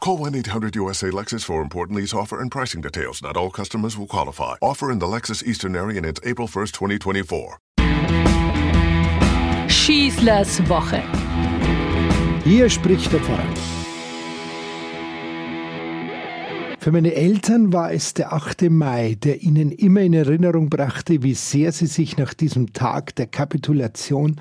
[0.00, 3.22] Call 1-800-USA Lexus for important lease offer and pricing details.
[3.22, 4.54] Not all customers will qualify.
[4.62, 7.58] Offer in the Lexus Eastern area and it's April 1st, 2024.
[9.68, 11.02] Schießlers Woche.
[12.44, 13.79] Hier spricht der Pfarrer.
[16.82, 18.70] Für meine Eltern war es der 8.
[18.70, 23.26] Mai, der ihnen immer in Erinnerung brachte, wie sehr sie sich nach diesem Tag der
[23.26, 24.36] Kapitulation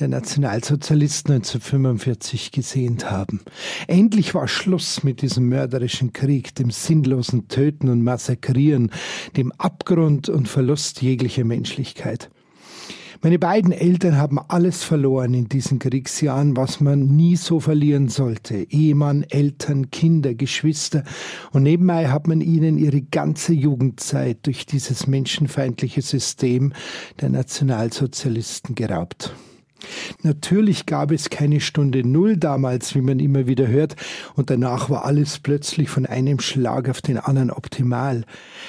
[0.00, 3.42] der Nationalsozialisten 1945 gesehnt haben.
[3.86, 8.90] Endlich war Schluss mit diesem mörderischen Krieg, dem sinnlosen Töten und Massakrieren,
[9.36, 12.30] dem Abgrund und Verlust jeglicher Menschlichkeit.
[13.24, 18.70] Meine beiden Eltern haben alles verloren in diesen Kriegsjahren, was man nie so verlieren sollte.
[18.70, 21.04] Ehemann, Eltern, Kinder, Geschwister.
[21.50, 26.74] Und nebenbei hat man ihnen ihre ganze Jugendzeit durch dieses menschenfeindliche System
[27.22, 29.32] der Nationalsozialisten geraubt.
[30.22, 33.96] Natürlich gab es keine Stunde Null damals, wie man immer wieder hört,
[34.34, 38.24] und danach war alles plötzlich von einem Schlag auf den anderen optimal.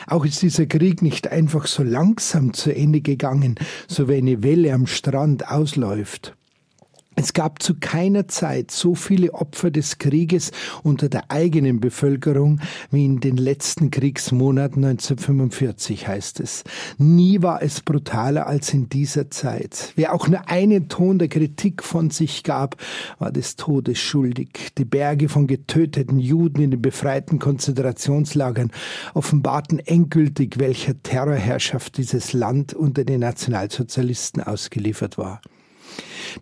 [0.07, 3.55] Auch ist dieser Krieg nicht einfach so langsam zu Ende gegangen,
[3.88, 6.35] so wie eine Welle am Strand ausläuft.
[7.17, 10.52] Es gab zu keiner Zeit so viele Opfer des Krieges
[10.83, 12.59] unter der eigenen Bevölkerung
[12.91, 16.66] wie in den letzten Kriegsmonaten 1945, heißt es.
[16.97, 19.94] Nie war es brutaler als in dieser Zeit.
[19.95, 22.75] Wer auch nur einen Ton der Kritik von sich gab,
[23.17, 24.73] war des Todes schuldig.
[24.77, 28.72] Die Berge von getöteten Juden in den befreiten Konzentrationslagern
[29.13, 35.39] offenbarten endgültig, welcher Terrorherrschaft dieses Land unter den Nationalsozialisten ausgeliefert war.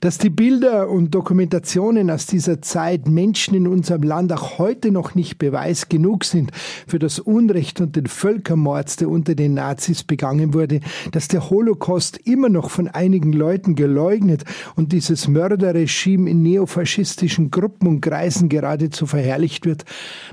[0.01, 5.15] Dass die Bilder und Dokumentationen aus dieser Zeit Menschen in unserem Land auch heute noch
[5.15, 6.51] nicht Beweis genug sind
[6.87, 10.79] für das Unrecht und den Völkermord, der unter den Nazis begangen wurde,
[11.11, 14.43] dass der Holocaust immer noch von einigen Leuten geleugnet
[14.75, 19.85] und dieses Mörderregime in neofaschistischen Gruppen und Kreisen geradezu verherrlicht wird,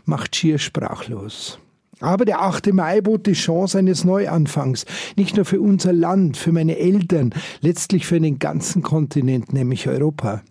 [0.05, 1.59] macht schier sprachlos.
[2.01, 2.73] Aber der 8.
[2.73, 7.31] Mai bot die Chance eines Neuanfangs, nicht nur für unser Land, für meine Eltern,
[7.61, 10.43] letztlich für den ganzen Kontinent, nämlich Europa.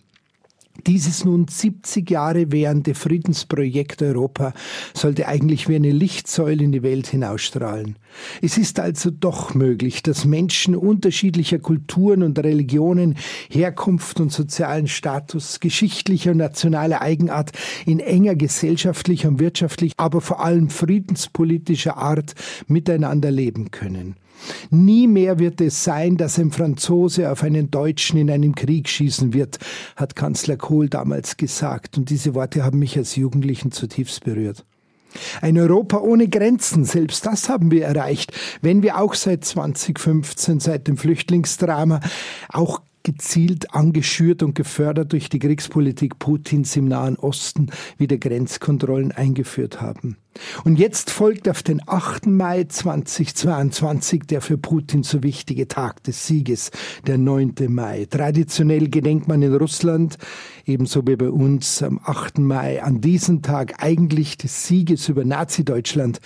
[0.87, 4.53] Dieses nun 70 Jahre währende Friedensprojekt Europa
[4.93, 7.97] sollte eigentlich wie eine Lichtsäule in die Welt hinausstrahlen.
[8.41, 13.15] Es ist also doch möglich, dass Menschen unterschiedlicher Kulturen und Religionen,
[13.49, 17.51] Herkunft und sozialen Status, geschichtlicher und nationaler Eigenart
[17.85, 22.35] in enger gesellschaftlicher und wirtschaftlicher, aber vor allem friedenspolitischer Art
[22.67, 24.15] miteinander leben können.
[24.69, 29.33] Nie mehr wird es sein, dass ein Franzose auf einen Deutschen in einem Krieg schießen
[29.33, 29.59] wird,
[29.95, 34.65] hat Kanzler Kohl damals gesagt, und diese Worte haben mich als Jugendlichen zutiefst berührt.
[35.41, 40.87] Ein Europa ohne Grenzen, selbst das haben wir erreicht, wenn wir auch seit 2015, seit
[40.87, 41.99] dem Flüchtlingsdrama,
[42.49, 49.81] auch gezielt angeschürt und gefördert durch die Kriegspolitik Putins im Nahen Osten wieder Grenzkontrollen eingeführt
[49.81, 50.17] haben.
[50.63, 52.27] Und jetzt folgt auf den 8.
[52.27, 56.69] Mai 2022 der für Putin so wichtige Tag des Sieges,
[57.07, 57.55] der 9.
[57.69, 58.05] Mai.
[58.07, 60.19] Traditionell gedenkt man in Russland,
[60.67, 62.37] ebenso wie bei uns am 8.
[62.37, 66.19] Mai, an diesem Tag eigentlich des Sieges über Nazi-Deutschland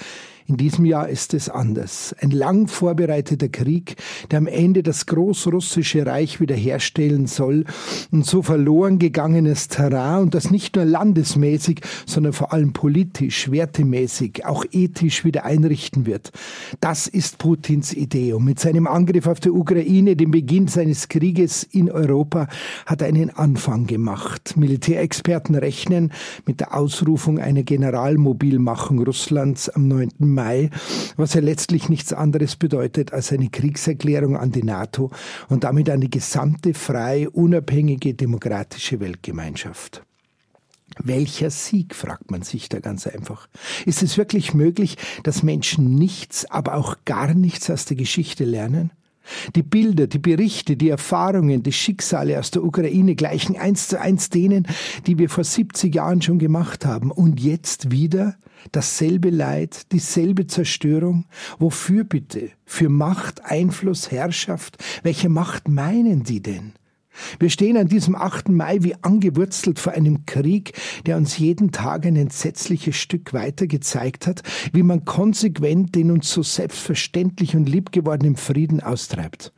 [0.45, 2.13] in diesem Jahr ist es anders.
[2.19, 3.95] Ein lang vorbereiteter Krieg,
[4.31, 7.65] der am Ende das großrussische Reich wiederherstellen soll
[8.11, 14.45] und so verloren gegangenes Terrain und das nicht nur landesmäßig, sondern vor allem politisch, wertemäßig,
[14.45, 16.31] auch ethisch wieder einrichten wird.
[16.79, 18.33] Das ist Putins Idee.
[18.33, 22.47] Und mit seinem Angriff auf die Ukraine, dem Beginn seines Krieges in Europa,
[22.85, 24.55] hat er einen Anfang gemacht.
[24.57, 26.11] Militärexperten rechnen
[26.45, 30.11] mit der Ausrufung einer Generalmobilmachung Russlands am 9.
[30.19, 30.69] Mai,
[31.17, 35.11] was ja letztlich nichts anderes bedeutet als eine Kriegserklärung an die NATO
[35.49, 40.03] und damit an die gesamte freie, unabhängige, demokratische Weltgemeinschaft.
[40.99, 43.47] Welcher Sieg, fragt man sich da ganz einfach.
[43.85, 48.91] Ist es wirklich möglich, dass Menschen nichts, aber auch gar nichts aus der Geschichte lernen?
[49.55, 54.29] Die Bilder, die Berichte, die Erfahrungen, die Schicksale aus der Ukraine gleichen eins zu eins
[54.29, 54.67] denen,
[55.07, 57.11] die wir vor 70 Jahren schon gemacht haben.
[57.11, 58.35] Und jetzt wieder
[58.71, 61.25] dasselbe Leid, dieselbe Zerstörung.
[61.59, 62.49] Wofür bitte?
[62.65, 64.83] Für Macht, Einfluss, Herrschaft?
[65.03, 66.73] Welche Macht meinen die denn?
[67.39, 68.49] Wir stehen an diesem 8.
[68.49, 70.73] Mai wie angewurzelt vor einem Krieg,
[71.05, 76.31] der uns jeden Tag ein entsetzliches Stück weiter gezeigt hat, wie man konsequent den uns
[76.31, 79.53] so selbstverständlich und liebgewordenen Frieden austreibt.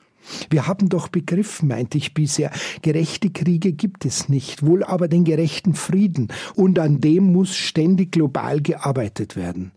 [0.50, 5.24] Wir haben doch begriffen, meinte ich bisher, gerechte Kriege gibt es nicht, wohl aber den
[5.24, 9.72] gerechten Frieden, und an dem muss ständig global gearbeitet werden.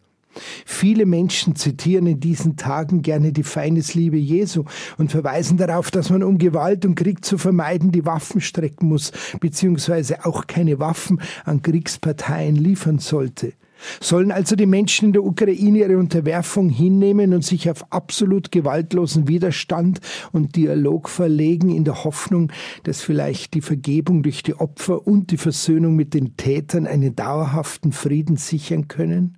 [0.64, 4.64] Viele Menschen zitieren in diesen Tagen gerne die Feindesliebe Jesu
[4.96, 9.12] und verweisen darauf, dass man, um Gewalt und Krieg zu vermeiden, die Waffen strecken muss,
[9.40, 13.54] beziehungsweise auch keine Waffen an Kriegsparteien liefern sollte.
[14.00, 19.28] Sollen also die Menschen in der Ukraine ihre Unterwerfung hinnehmen und sich auf absolut gewaltlosen
[19.28, 20.00] Widerstand
[20.32, 22.50] und Dialog verlegen, in der Hoffnung,
[22.82, 27.92] dass vielleicht die Vergebung durch die Opfer und die Versöhnung mit den Tätern einen dauerhaften
[27.92, 29.37] Frieden sichern können?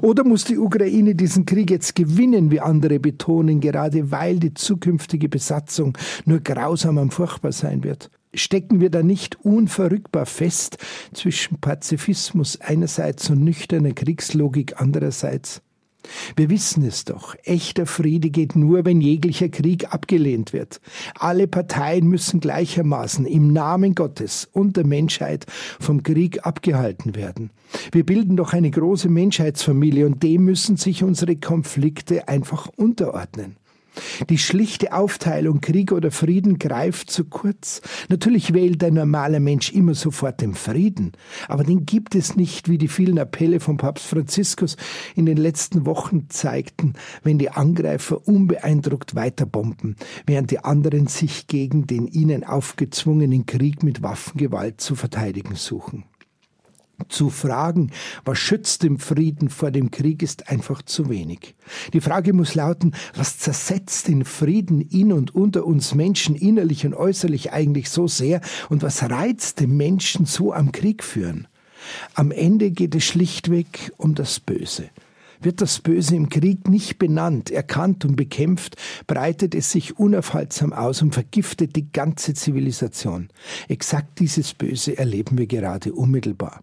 [0.00, 5.28] Oder muss die Ukraine diesen Krieg jetzt gewinnen, wie andere betonen, gerade weil die zukünftige
[5.28, 8.10] Besatzung nur grausam und furchtbar sein wird?
[8.34, 10.78] Stecken wir da nicht unverrückbar fest
[11.12, 15.62] zwischen Pazifismus einerseits und nüchterner Kriegslogik andererseits?
[16.36, 20.80] Wir wissen es doch, echter Friede geht nur, wenn jeglicher Krieg abgelehnt wird.
[21.14, 25.46] Alle Parteien müssen gleichermaßen im Namen Gottes und der Menschheit
[25.80, 27.50] vom Krieg abgehalten werden.
[27.92, 33.56] Wir bilden doch eine große Menschheitsfamilie und dem müssen sich unsere Konflikte einfach unterordnen.
[34.28, 37.82] Die schlichte Aufteilung Krieg oder Frieden greift zu kurz.
[38.08, 41.12] Natürlich wählt ein normaler Mensch immer sofort den Frieden,
[41.48, 44.76] aber den gibt es nicht, wie die vielen Appelle von Papst Franziskus
[45.14, 49.96] in den letzten Wochen zeigten, wenn die Angreifer unbeeindruckt weiterbomben,
[50.26, 56.04] während die anderen sich gegen den ihnen aufgezwungenen Krieg mit Waffengewalt zu verteidigen suchen.
[57.08, 57.90] Zu fragen,
[58.24, 61.54] was schützt den Frieden vor dem Krieg, ist einfach zu wenig.
[61.92, 66.94] Die Frage muss lauten, was zersetzt den Frieden in und unter uns Menschen innerlich und
[66.94, 71.48] äußerlich eigentlich so sehr und was reizt den Menschen so am Krieg führen?
[72.14, 74.90] Am Ende geht es schlichtweg um das Böse.
[75.40, 78.76] Wird das Böse im Krieg nicht benannt, erkannt und bekämpft,
[79.08, 83.28] breitet es sich unaufhaltsam aus und vergiftet die ganze Zivilisation.
[83.68, 86.60] Exakt dieses Böse erleben wir gerade unmittelbar.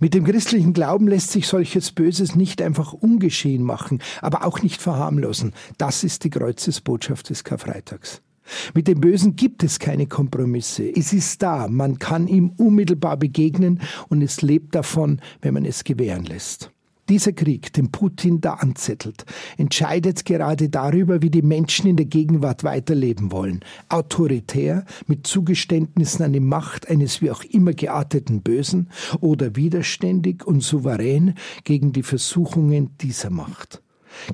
[0.00, 4.80] Mit dem christlichen Glauben lässt sich solches Böses nicht einfach ungeschehen machen, aber auch nicht
[4.80, 5.52] verharmlosen.
[5.78, 8.22] Das ist die Kreuzesbotschaft des Karfreitags.
[8.74, 10.84] Mit dem Bösen gibt es keine Kompromisse.
[10.84, 15.82] Es ist da, man kann ihm unmittelbar begegnen und es lebt davon, wenn man es
[15.82, 16.70] gewähren lässt.
[17.08, 19.24] Dieser Krieg, den Putin da anzettelt,
[19.56, 23.60] entscheidet gerade darüber, wie die Menschen in der Gegenwart weiterleben wollen.
[23.88, 30.62] Autoritär, mit Zugeständnissen an die Macht eines wie auch immer gearteten Bösen oder widerständig und
[30.62, 33.82] souverän gegen die Versuchungen dieser Macht.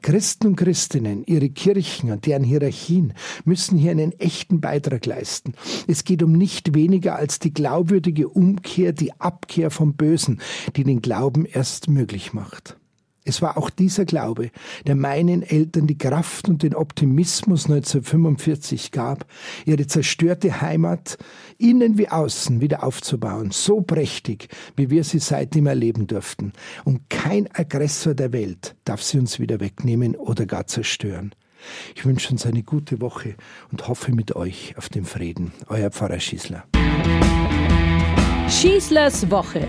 [0.03, 3.15] Christen und Christinnen, ihre Kirchen und deren Hierarchien
[3.45, 5.55] müssen hier einen echten Beitrag leisten.
[5.87, 10.41] Es geht um nicht weniger als die glaubwürdige Umkehr, die Abkehr vom Bösen,
[10.77, 12.77] die den Glauben erst möglich macht.
[13.25, 14.51] Es war auch dieser Glaube,
[14.87, 19.27] der meinen Eltern die Kraft und den Optimismus 1945 gab,
[19.65, 21.19] ihre zerstörte Heimat
[21.57, 26.53] innen wie außen wieder aufzubauen, so prächtig, wie wir sie seitdem erleben durften.
[26.85, 31.33] Und kein Aggressor der Welt darf sie uns wieder wegnehmen oder gar zerstören.
[31.95, 33.37] Ich wünsche uns eine gute Woche
[33.71, 35.53] und hoffe mit euch auf den Frieden.
[35.69, 36.65] Euer Pfarrer Schießler.
[38.49, 39.69] Schießlers Woche